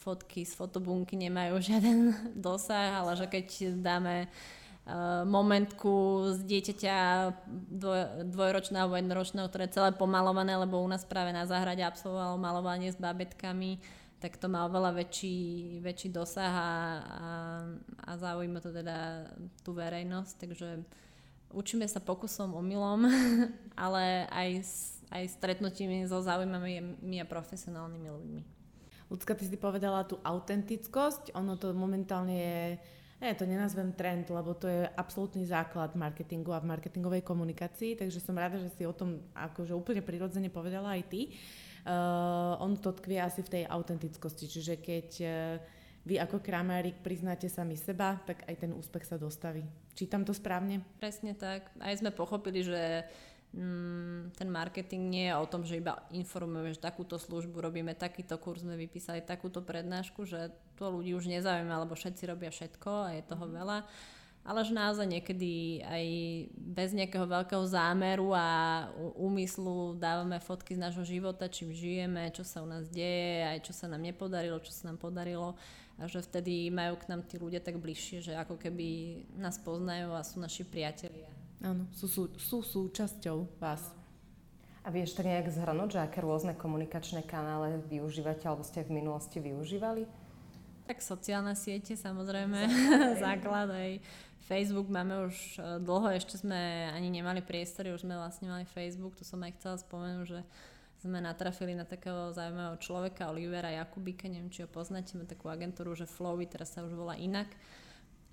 [0.00, 1.98] fotky z fotobunky nemajú žiaden
[2.36, 3.46] dosah, ale že keď
[3.80, 6.96] dáme uh, momentku z dieťaťa
[7.72, 12.36] dvoj, dvojročného alebo jednoročného, ktoré je celé pomalované, lebo u nás práve na záhrade absolvovalo
[12.36, 13.78] malovanie s babetkami,
[14.24, 15.36] tak to má oveľa väčší,
[15.84, 16.70] väčší dosah a, a,
[18.08, 19.28] a zaujíma to teda
[19.60, 20.68] tú verejnosť, takže
[21.52, 23.04] učíme sa pokusom, omylom,
[23.84, 24.64] ale aj,
[25.12, 28.53] aj stretnutím so zaujímavými a profesionálnymi ľuďmi.
[29.14, 32.60] Ľudská, ty si povedala tú autentickosť, ono to momentálne je,
[33.22, 38.18] ne, to nenazvem trend, lebo to je absolútny základ marketingu a v marketingovej komunikácii, takže
[38.18, 41.30] som rada, že si o tom akože úplne prirodzene povedala aj ty.
[41.86, 45.62] Uh, on to tkvie asi v tej autentickosti, čiže keď uh,
[46.02, 49.62] vy ako kramárik priznáte sami seba, tak aj ten úspech sa dostaví.
[49.94, 50.82] Čítam to správne?
[50.98, 51.70] Presne tak.
[51.78, 53.06] Aj sme pochopili, že
[54.34, 58.66] ten marketing nie je o tom, že iba informujeme, že takúto službu robíme, takýto kurz
[58.66, 63.22] sme vypísali, takúto prednášku, že to ľudí už nezaujíma, lebo všetci robia všetko a je
[63.22, 63.86] toho veľa.
[64.44, 66.04] Ale že naozaj niekedy aj
[66.52, 72.60] bez nejakého veľkého zámeru a úmyslu dávame fotky z nášho života, čím žijeme, čo sa
[72.60, 75.56] u nás deje, aj čo sa nám nepodarilo, čo sa nám podarilo
[75.94, 80.10] a že vtedy majú k nám tí ľudia tak bližšie, že ako keby nás poznajú
[80.10, 81.43] a sú naši priatelia.
[81.64, 83.80] Áno, sú, sú, sú súčasťou vás.
[84.84, 89.40] A vieš tak nejak zhrnúť, že aké rôzne komunikačné kanále využívate alebo ste v minulosti
[89.40, 90.04] využívali?
[90.84, 92.68] Tak sociálne siete samozrejme,
[93.16, 94.04] základ aj
[94.44, 99.16] Facebook máme už e, dlho, ešte sme ani nemali priestory, už sme vlastne mali Facebook,
[99.16, 100.40] to som aj chcela spomenúť, že
[101.00, 105.96] sme natrafili na takého zaujímavého človeka, Olivera Jakubika, neviem, či ho poznáte, má takú agentúru,
[105.96, 107.48] že Flowy, teraz sa už volá inak.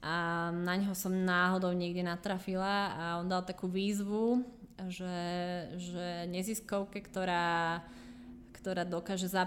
[0.02, 4.42] A na neho som náhodou niekde natrafila a on dal takú výzvu,
[4.90, 5.18] že,
[5.78, 7.86] že neziskovke, ktorá,
[8.58, 9.46] ktorá dokáže za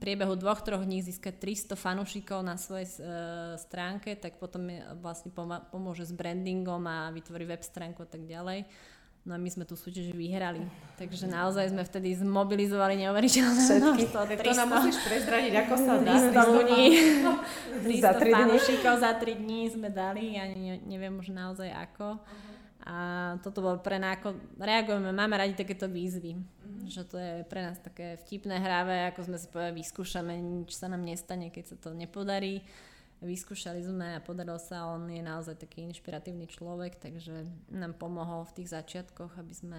[0.00, 4.68] priebehu dvoch, troch dní získať 300 fanúšikov na svojej uh, stránke, tak potom
[5.00, 5.32] vlastne
[5.72, 8.68] pomôže s brandingom a vytvorí web stránku a tak ďalej.
[9.24, 10.68] No a my sme tú súťaž vyhrali.
[11.00, 14.20] Takže naozaj sme vtedy zmobilizovali neuveriteľné množstvo.
[14.28, 16.14] Tak to nám musíš prezradiť, ako sa dá.
[16.28, 16.84] 300 ľudí,
[17.88, 20.44] 300 za 3 fanúšikov za 3 dní sme dali, ja
[20.84, 22.20] neviem už naozaj ako.
[22.84, 22.96] A
[23.40, 26.36] toto bolo pre nás, ako reagujeme, máme radi takéto výzvy.
[26.36, 26.84] Mm-hmm.
[26.84, 30.92] Že to je pre nás také vtipné hráve, ako sme si povedali, vyskúšame, nič sa
[30.92, 32.60] nám nestane, keď sa to nepodarí
[33.24, 38.62] vyskúšali sme a podarilo sa, on je naozaj taký inšpiratívny človek, takže nám pomohol v
[38.62, 39.78] tých začiatkoch, aby sme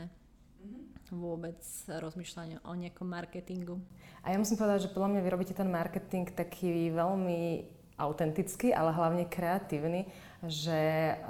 [0.66, 1.14] mhm.
[1.14, 3.78] vôbec rozmýšľali o nejakom marketingu.
[4.26, 8.92] A ja musím povedať, že podľa mňa vy robíte ten marketing taký veľmi autentický, ale
[8.92, 10.04] hlavne kreatívny,
[10.44, 10.78] že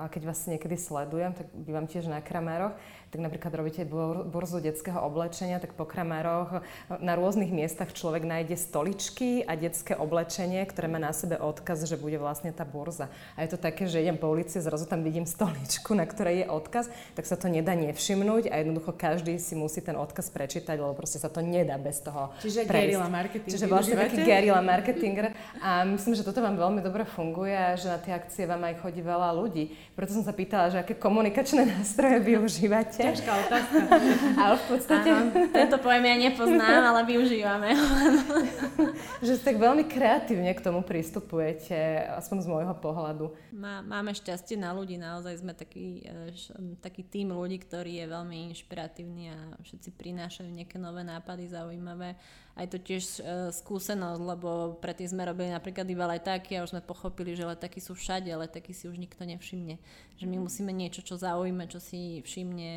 [0.09, 2.73] keď vás niekedy sledujem, tak bývam tiež na kramároch,
[3.11, 3.81] tak napríklad robíte
[4.29, 6.61] burzu detského oblečenia, tak po kramároch
[6.99, 11.97] na rôznych miestach človek nájde stoličky a detské oblečenie, ktoré má na sebe odkaz, že
[11.97, 13.07] bude vlastne tá burza.
[13.39, 16.47] A je to také, že idem po ulici, zrazu tam vidím stoličku, na ktorej je
[16.51, 16.85] odkaz,
[17.17, 21.17] tak sa to nedá nevšimnúť a jednoducho každý si musí ten odkaz prečítať, lebo proste
[21.17, 23.51] sa to nedá bez toho Čiže guerilla marketing.
[23.51, 25.31] Čiže vlastne taký guerilla marketinger.
[25.63, 28.83] A myslím, že toto vám veľmi dobre funguje a že na tie akcie vám aj
[28.83, 29.71] chodí veľa ľudí.
[29.95, 33.77] Preto som sa pýtala, že aké komunikačné nástroje využívate ťažká otázka.
[34.43, 35.09] ale v podstate...
[35.11, 37.69] Áno, tento pojem ja nepoznám, ale využívame
[39.25, 43.31] že tak veľmi kreatívne k tomu pristupujete, aspoň z môjho pohľadu.
[43.55, 46.31] Má, máme šťastie na ľudí, naozaj sme taký, e,
[46.79, 52.15] taký tým ľudí, ktorý je veľmi inšpiratívny a všetci prinášajú nejaké nové nápady zaujímavé
[52.55, 56.81] aj to tiež uh, skúsenosť, lebo predtým sme robili napríklad iba letáky a už sme
[56.81, 59.75] pochopili, že letáky sú všade, letáky si už nikto nevšimne.
[60.15, 62.71] Že my musíme niečo, čo zaujíme, čo si všimne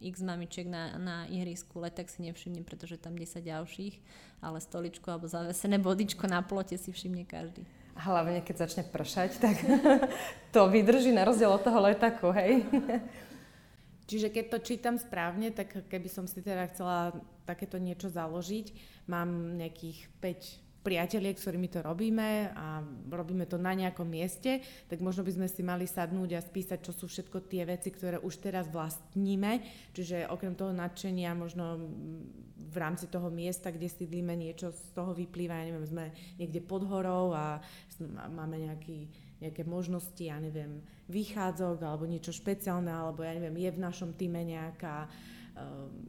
[0.00, 3.94] x mamičiek na, na ihrisku, leták si nevšimne, pretože tam 10 ďalších,
[4.40, 7.62] ale stoličku alebo zavesené bodičko na plote si všimne každý.
[8.00, 9.60] Hlavne keď začne pršať, tak
[10.56, 12.64] to vydrží na rozdiel od toho letáku, hej?
[14.10, 17.14] Čiže keď to čítam správne, tak keby som si teda chcela
[17.50, 18.66] takéto niečo založiť,
[19.10, 22.80] mám nejakých 5 priateliek, s ktorými to robíme a
[23.12, 26.92] robíme to na nejakom mieste, tak možno by sme si mali sadnúť a spísať, čo
[26.96, 29.60] sú všetko tie veci, ktoré už teraz vlastníme.
[29.92, 31.84] Čiže okrem toho nadšenia možno
[32.56, 36.04] v rámci toho miesta, kde sídlíme, niečo z toho vyplýva, ja neviem, sme
[36.40, 37.60] niekde pod horou a
[38.32, 43.82] máme nejaký nejaké možnosti, ja neviem, vychádzok alebo niečo špeciálne, alebo ja neviem, je v
[43.82, 45.08] našom týme nejaká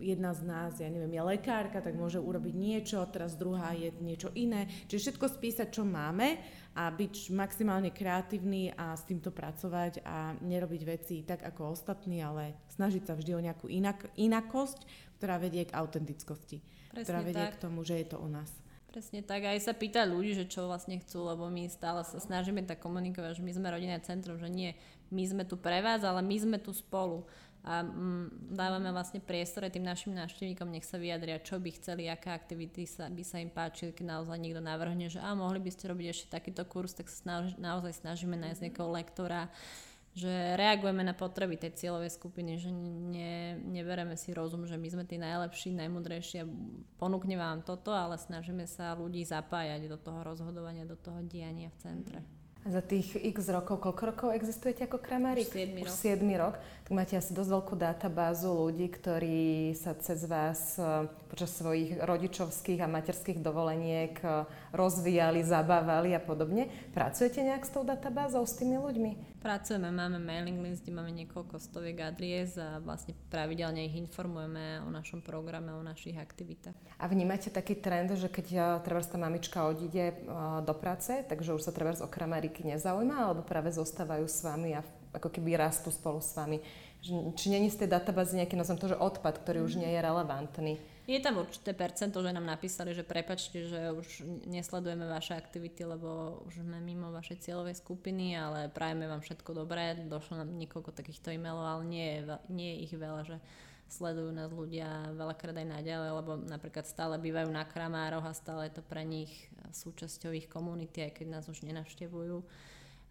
[0.02, 4.34] jedna z nás, ja neviem, je lekárka, tak môže urobiť niečo, teraz druhá je niečo
[4.34, 4.68] iné.
[4.90, 6.42] Čiže všetko spísať, čo máme
[6.74, 12.58] a byť maximálne kreatívny a s týmto pracovať a nerobiť veci tak ako ostatní, ale
[12.74, 14.88] snažiť sa vždy o nejakú inak, inakosť,
[15.22, 16.64] ktorá vedie k autentickosti.
[16.92, 17.56] Presne ktorá vedie tak.
[17.56, 18.50] k tomu, že je to o nás.
[18.92, 22.60] Presne tak, aj sa pýta ľudí, že čo vlastne chcú, lebo my stále sa snažíme
[22.68, 24.76] tak komunikovať, že my sme rodinné centrum, že nie,
[25.16, 27.24] my sme tu pre vás, ale my sme tu spolu.
[27.62, 32.34] A mm, dávame vlastne priestor tým našim návštevníkom, nech sa vyjadria, čo by chceli, aké
[32.34, 35.94] aktivity sa, by sa im páčili, keď naozaj niekto navrhne, že a mohli by ste
[35.94, 39.54] robiť ešte takýto kurz, tak sa snaž, naozaj snažíme nájsť nejakého lektora,
[40.12, 45.04] že reagujeme na potreby tej cieľovej skupiny, že ne, nebereme si rozum, že my sme
[45.08, 46.50] tí najlepší, najmudrejší a
[47.00, 51.78] ponúkne vám toto, ale snažíme sa ľudí zapájať do toho rozhodovania, do toho diania v
[51.80, 52.20] centre.
[52.62, 55.50] A za tých x rokov, koľko rokov existujete ako kramárik?
[55.50, 55.90] Už 7 rok.
[55.90, 56.56] Už 7 rok.
[56.92, 62.92] Máte asi dosť veľkú databázu ľudí, ktorí sa cez vás e, počas svojich rodičovských a
[62.92, 64.44] materských dovoleniek e,
[64.76, 66.68] rozvíjali, zabávali a podobne.
[66.92, 69.40] Pracujete nejak s tou databázou, s tými ľuďmi?
[69.40, 74.92] Pracujeme, máme mailing list, kde máme niekoľko stoviek adries a vlastne pravidelne ich informujeme o
[74.92, 76.76] našom programe, o našich aktivitách.
[77.00, 80.28] A vnímate taký trend, že keď e, trebárs tá mamička odíde
[80.68, 84.84] do práce, takže už sa trebárs o kramáriky nezaujíma, alebo práve zostávajú s vami a
[85.12, 86.64] ako keby rastú spolu s vami?
[87.36, 90.74] Či není z tej databázy nejaký, nazvem to, že odpad, ktorý už nie je relevantný?
[91.10, 96.40] Je tam určité percento, že nám napísali, že prepačte, že už nesledujeme vaše aktivity, lebo
[96.46, 99.98] už sme mimo vašej cieľovej skupiny, ale prajeme vám všetko dobré.
[99.98, 102.20] Došlo nám niekoľko takýchto e-mailov, ale nie je,
[102.54, 103.38] nie je ich veľa, že
[103.92, 108.80] sledujú nás ľudia veľakrát aj naďalej, lebo napríklad stále bývajú na kramároch a stále je
[108.80, 112.40] to pre nich súčasťou ich komunity, aj keď nás už nenavštevujú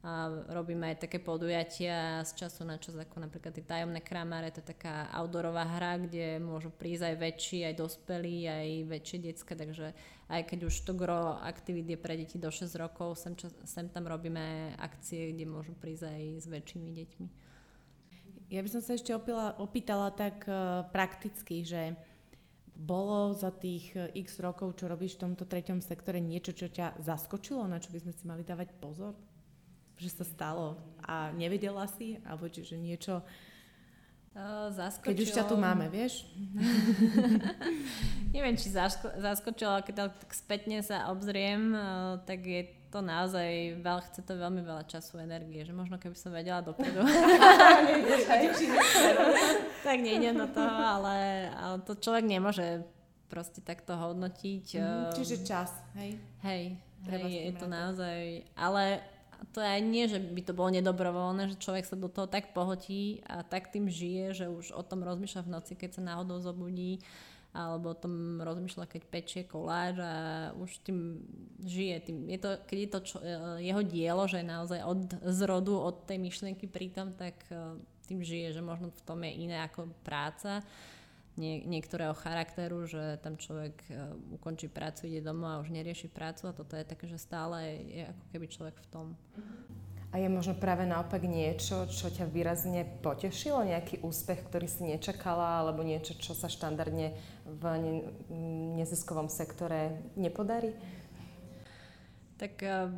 [0.01, 4.65] a robíme aj také podujatia z času na čas, ako napríklad tie tajomné kramáre, to
[4.65, 9.93] je taká outdoorová hra, kde môžu prísť aj väčší, aj dospelí, aj väčšie decka, takže
[10.33, 13.93] aj keď už to gro aktivít je pre deti do 6 rokov, sem, čas, sem
[13.93, 17.29] tam robíme akcie, kde môžu prísť aj s väčšími deťmi.
[18.57, 21.93] Ja by som sa ešte opila, opýtala tak uh, prakticky, že
[22.81, 26.97] bolo za tých e, x rokov, čo robíš v tomto treťom sektore, niečo, čo ťa
[27.05, 29.13] zaskočilo, na čo by sme si mali dávať pozor?
[30.01, 33.21] Že sa stalo a nevedela si, alebo čiže niečo...
[34.31, 35.11] Uh, zaskočilo...
[35.11, 36.23] Keď už ťa tu máme, vieš?
[38.35, 43.79] Neviem, či zasko- zaskočilo, ale keď tak spätne sa obzriem, uh, tak je to naozaj
[43.83, 47.03] veľa, chce to veľmi veľa času, energie, že možno keby som vedela dopredu.
[49.87, 52.83] tak nejdem do toho, ale, ale to človek nemôže
[53.31, 54.67] proste takto hodnotiť.
[54.75, 56.19] Mm, čiže čas, hej?
[56.43, 56.75] Hej,
[57.07, 58.99] hej je to naozaj, ale
[59.53, 63.24] to aj nie, že by to bolo nedobrovoľné, že človek sa do toho tak pohotí
[63.24, 67.00] a tak tým žije, že už o tom rozmýšľa v noci, keď sa náhodou zobudí
[67.50, 70.14] alebo o tom rozmýšľa, keď pečie koláč a
[70.55, 71.18] už tým
[71.59, 71.96] žije.
[72.07, 75.74] Tým, je to, keď je to čo, e, jeho dielo, že je naozaj od zrodu,
[75.74, 77.74] od tej myšlienky pritom, tak e,
[78.07, 80.62] tým žije, že možno v tom je iné ako práca
[81.40, 86.53] nie, niektorého charakteru, že tam človek uh, ukončí prácu, ide domov a už nerieši prácu
[86.53, 89.07] a toto je také, že stále je ako keby človek v tom.
[90.11, 95.62] A je možno práve naopak niečo, čo ťa výrazne potešilo, nejaký úspech, ktorý si nečakala,
[95.62, 97.14] alebo niečo, čo sa štandardne
[97.46, 98.11] v ne-
[98.76, 100.74] neziskovom sektore nepodarí?
[102.37, 102.90] Tak uh,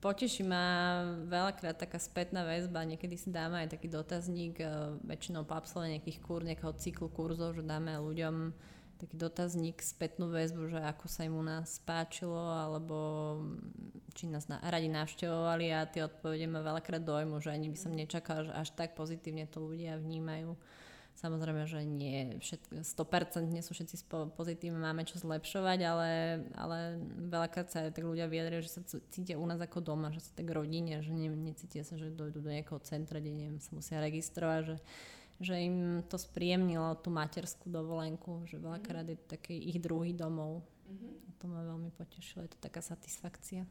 [0.00, 5.52] Poteší ma veľakrát taká spätná väzba, niekedy si dáme aj taký dotazník, e, väčšinou po
[5.52, 8.56] absolvovaní nejakých kur, nejakého cyklu kurzov, že dáme ľuďom
[8.96, 12.96] taký dotazník, spätnú väzbu, že ako sa im u nás páčilo, alebo
[14.16, 17.92] či nás na, radi navštevovali a tie odpovede ma veľakrát dojmu, že ani by som
[17.92, 20.56] nečakala, že až tak pozitívne to ľudia vnímajú.
[21.20, 26.10] Samozrejme, že nie všetko, 100% nie sú všetci pozitívni, máme čo zlepšovať, ale,
[26.56, 26.96] ale
[27.28, 28.80] veľakrát sa aj tak ľudia vyjadria, že sa
[29.12, 32.40] cítia u nás ako doma, že sa tak rodine, že ne, necítia sa, že dojdú
[32.40, 34.76] do nejakého centra, kde neviem, sa musia registrovať, že,
[35.44, 40.64] že im to spríjemnilo tú materskú dovolenku, že veľakrát je to taký ich druhý domov.
[40.88, 41.36] Mm-hmm.
[41.36, 43.68] To ma veľmi potešilo, je to taká satisfakcia.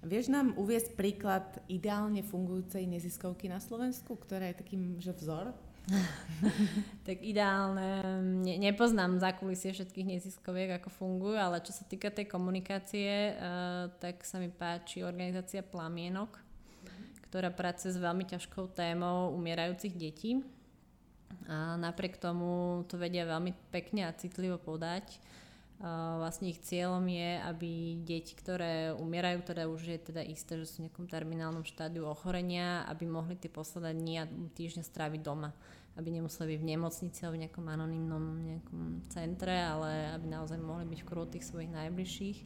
[0.00, 5.52] Vieš nám uviesť príklad ideálne fungujúcej neziskovky na Slovensku, ktorá je takým že vzor?
[7.06, 8.00] tak ideálne,
[8.40, 14.24] ne, nepoznám kulisie všetkých neziskoviek, ako fungujú, ale čo sa týka tej komunikácie, uh, tak
[14.24, 16.40] sa mi páči organizácia Plamienok,
[17.28, 20.40] ktorá pracuje s veľmi ťažkou témou umierajúcich detí.
[21.44, 25.20] A napriek tomu to vedia veľmi pekne a citlivo podať.
[25.82, 30.74] Vlastne ich cieľom je, aby deti, ktoré umierajú, teda už je teda isté, že sú
[30.80, 35.50] v nejakom terminálnom štádiu ochorenia, aby mohli tie posledné dni a týždne stráviť doma
[35.94, 38.80] aby nemuseli byť v nemocnici alebo v nejakom anonimnom nejakom
[39.14, 42.38] centre, ale aby naozaj mohli byť v kruhu tých svojich najbližších.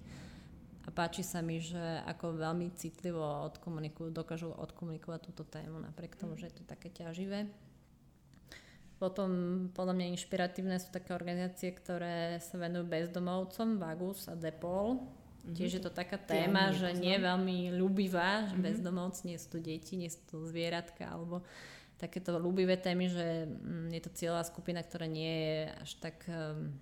[0.89, 6.37] A páči sa mi, že ako veľmi citlivo odkomunikujú, dokážu odkomunikovať túto tému, napriek tomu,
[6.37, 7.49] že je to také ťaživé.
[8.99, 9.31] Potom
[9.79, 14.99] podľa mňa inšpiratívne sú také organizácie, ktoré sa venujú bezdomovcom, Vagus a Depol.
[14.99, 15.55] Mm-hmm.
[15.55, 18.67] Tiež je to taká téma, že nie je veľmi ľubivá, že mm-hmm.
[18.67, 21.47] bezdomovci nie sú to deti, nie sú to zvieratka, alebo
[21.95, 26.75] takéto ľúbivé témy, že mm, je to cieľová skupina, ktorá nie je až tak um,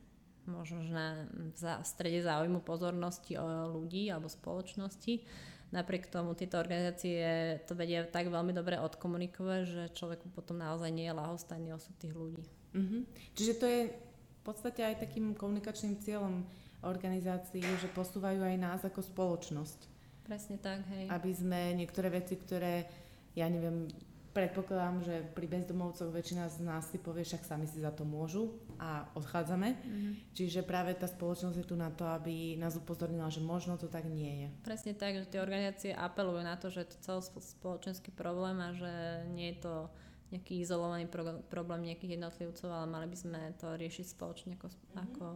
[0.48, 5.20] možno na v strede záujmu pozornosti o ľudí alebo spoločnosti.
[5.74, 11.11] Napriek tomu tieto organizácie to vedia tak veľmi dobre odkomunikovať, že človeku potom naozaj nie
[11.11, 12.46] je lahostajný osud tých ľudí.
[12.70, 13.00] Mm-hmm.
[13.35, 16.46] Čiže to je v podstate aj takým komunikačným cieľom
[16.87, 19.81] organizácií, že posúvajú aj nás ako spoločnosť.
[20.22, 21.11] Presne tak, hej.
[21.11, 22.87] Aby sme niektoré veci, ktoré,
[23.35, 23.90] ja neviem,
[24.37, 28.53] predpokladám, že pri bezdomovcoch väčšina z nás si povie, však sami si za to môžu
[28.77, 29.72] a odchádzame.
[29.72, 30.12] Mm-hmm.
[30.37, 34.05] Čiže práve tá spoločnosť je tu na to, aby nás upozornila, že možno to tak
[34.05, 34.49] nie je.
[34.61, 39.25] Presne tak, že tie organizácie apelujú na to, že je to celospoločenský problém a že
[39.33, 39.75] nie je to
[40.29, 45.01] nejaký izolovaný pro- problém nejakých jednotlivcov, ale mali by sme to riešiť spoločne ako, mm-hmm.
[45.01, 45.27] ako,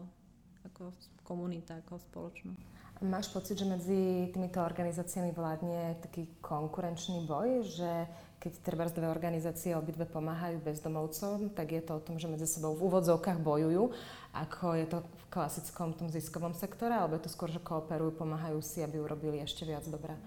[0.69, 0.83] ako
[1.25, 2.80] komunita, ako spoločnosť.
[3.01, 7.89] Máš pocit, že medzi týmito organizáciami vládne taký konkurenčný boj, že
[8.37, 12.77] keď treba dve organizácie obidve pomáhajú bezdomovcom, tak je to o tom, že medzi sebou
[12.77, 13.97] v úvodzovkách bojujú,
[14.37, 18.61] ako je to v klasickom tom ziskovom sektore, alebo je to skôr, že kooperujú, pomáhajú
[18.61, 20.21] si, aby urobili ešte viac dobra?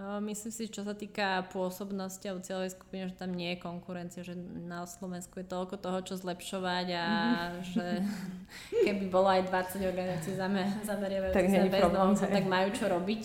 [0.00, 4.32] Myslím si, čo sa týka pôsobnosti alebo cieľovej skupiny, že tam nie je konkurencia, že
[4.64, 7.06] na Slovensku je toľko toho, čo zlepšovať a
[7.60, 8.00] že
[8.88, 10.32] keby bolo aj 20 organizácií
[10.88, 13.24] zameriavajúcich sa bezdomovcov, tak majú čo robiť.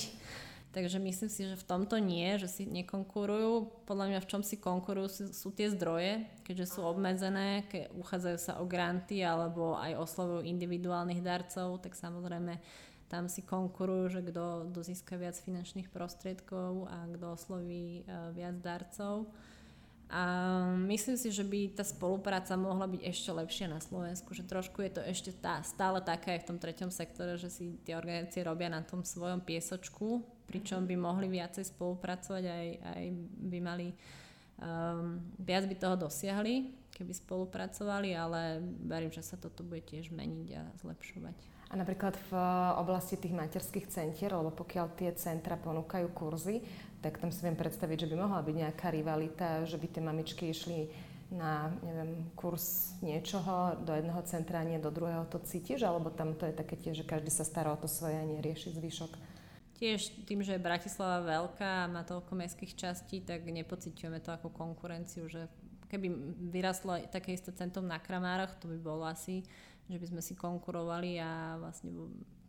[0.75, 3.87] Takže myslím si, že v tomto nie, že si nekonkurujú.
[3.87, 8.37] Podľa mňa v čom si konkurujú sú, sú tie zdroje, keďže sú obmedzené, keď uchádzajú
[8.37, 12.59] sa o granty alebo aj oslovujú individuálnych darcov, tak samozrejme
[13.07, 19.31] tam si konkurujú, že kto, získa viac finančných prostriedkov a kto osloví uh, viac darcov.
[20.07, 20.23] A
[20.87, 24.91] myslím si, že by tá spolupráca mohla byť ešte lepšia na Slovensku, že trošku je
[24.95, 28.71] to ešte tá, stále také aj v tom treťom sektore, že si tie organizácie robia
[28.71, 33.03] na tom svojom piesočku, pričom by mohli viacej spolupracovať, aj, aj
[33.51, 33.87] by mali
[34.63, 40.47] um, viac by toho dosiahli, keby spolupracovali, ale verím, že sa toto bude tiež meniť
[40.55, 41.56] a zlepšovať.
[41.67, 42.33] A napríklad v
[42.79, 46.63] oblasti tých materských centier, lebo pokiaľ tie centra ponúkajú kurzy,
[47.03, 50.43] tak tam si viem predstaviť, že by mohla byť nejaká rivalita, že by tie mamičky
[50.55, 50.87] išli
[51.27, 55.27] na, neviem, kurz niečoho do jedného centra, nie do druhého.
[55.27, 55.83] To cítiš?
[55.83, 58.71] Alebo tam to je také tiež, že každý sa stará o to svoje a nerieši
[58.71, 59.11] zvyšok?
[59.77, 64.49] Tiež tým, že je Bratislava veľká a má toľko mestských častí, tak nepociťujeme to ako
[64.55, 65.51] konkurenciu, že
[65.91, 66.07] keby
[66.49, 69.43] vyrastlo také isté centrum na Kramárach, to by bolo asi,
[69.87, 71.95] že by sme si konkurovali a vlastne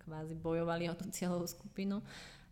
[0.02, 2.02] kvázi bojovali o tú cieľovú skupinu.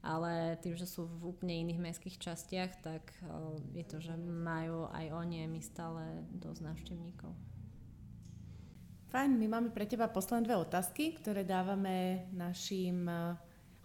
[0.06, 3.10] Ale tým, že sú v úplne iných mestských častiach, tak
[3.74, 7.34] je to, že majú aj oni my stále dosť návštevníkov.
[9.10, 13.10] Fajn, my máme pre teba posledné dve otázky, ktoré dávame našim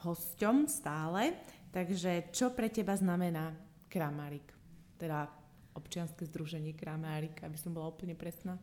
[0.06, 1.34] hosťom stále.
[1.74, 3.58] Takže čo pre teba znamená
[3.90, 4.46] Kramárik?
[5.02, 5.26] Teda
[5.74, 8.62] občianske združenie Kramárik, aby som bola úplne presná.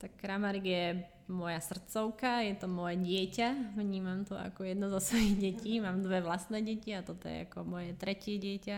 [0.00, 0.84] Tak Kramárik je
[1.30, 3.78] moja srdcovka, je to moje dieťa.
[3.78, 5.78] Vnímam to ako jedno zo svojich detí.
[5.78, 8.76] Mám dve vlastné deti a toto je ako moje tretie dieťa.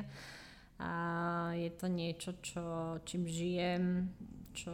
[0.83, 0.93] A
[1.57, 4.13] je to niečo, čo, čím žijem,
[4.53, 4.73] čo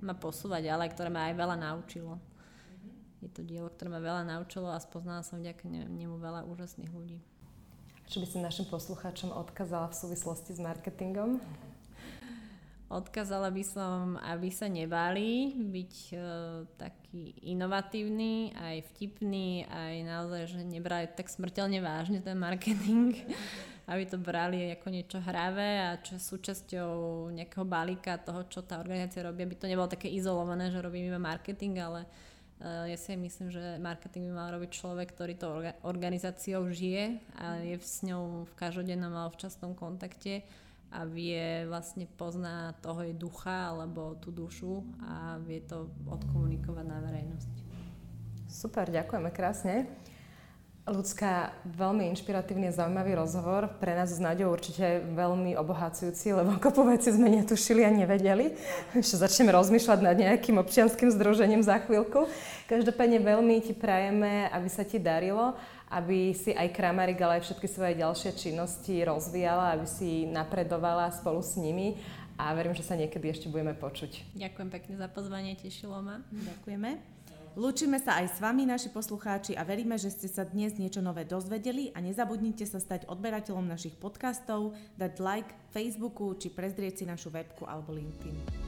[0.00, 2.16] ma posúva ďalej, ktoré ma aj veľa naučilo
[3.22, 7.18] je to dielo, ktoré ma veľa naučilo a spoznala som vďaka nemu veľa úžasných ľudí.
[8.08, 11.42] Čo by si našim poslucháčom odkázala v súvislosti s marketingom?
[12.88, 16.16] Odkázala by som, aby sa nebáli byť e,
[16.80, 23.12] taký inovatívny, aj vtipný, aj naozaj, že nebrali tak smrteľne vážne ten marketing,
[23.92, 29.20] aby to brali ako niečo hravé a čo súčasťou nejakého balíka toho, čo tá organizácia
[29.20, 32.08] robí, aby to nebolo také izolované, že robím iba marketing, ale
[32.58, 35.46] Eh, ja si myslím, že marketing by mal robiť človek, ktorý to
[35.86, 40.42] organizáciou žije a je s ňou v každodennom alebo v častom kontakte
[40.88, 46.98] a vie vlastne pozná toho jej ducha alebo tú dušu a vie to odkomunikovať na
[47.04, 47.52] verejnosť.
[48.48, 49.84] Super, ďakujeme krásne.
[50.88, 53.68] Ľudská, veľmi inšpiratívny a zaujímavý rozhovor.
[53.76, 58.56] Pre nás s Naďou určite veľmi obohacujúci, lebo kopu veci sme netušili a nevedeli.
[58.96, 62.24] Ešte začneme rozmýšľať nad nejakým občianským združením za chvíľku.
[62.72, 65.52] Každopádne veľmi ti prajeme, aby sa ti darilo,
[65.88, 71.40] aby si aj Kramarik, ale aj všetky svoje ďalšie činnosti rozvíjala, aby si napredovala spolu
[71.40, 71.96] s nimi
[72.38, 74.36] a verím, že sa niekedy ešte budeme počuť.
[74.36, 76.22] Ďakujem pekne za pozvanie, tešilo ma.
[76.30, 77.18] Ďakujeme.
[77.58, 81.26] Lúčime sa aj s vami, naši poslucháči, a veríme, že ste sa dnes niečo nové
[81.26, 87.34] dozvedeli a nezabudnite sa stať odberateľom našich podcastov, dať like Facebooku či prezrieť si našu
[87.34, 88.67] webku alebo LinkedIn.